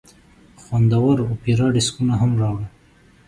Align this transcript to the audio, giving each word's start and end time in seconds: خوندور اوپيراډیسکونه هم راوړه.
خوندور 0.61 1.17
اوپيراډیسکونه 1.29 2.13
هم 2.21 2.31
راوړه. 2.41 2.67